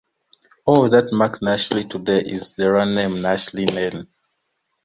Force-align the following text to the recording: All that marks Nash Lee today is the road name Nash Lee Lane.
All 0.65 0.89
that 0.89 1.13
marks 1.13 1.43
Nash 1.43 1.69
Lee 1.69 1.83
today 1.83 2.21
is 2.21 2.55
the 2.55 2.71
road 2.71 2.85
name 2.87 3.21
Nash 3.21 3.53
Lee 3.53 3.67
Lane. 3.67 4.07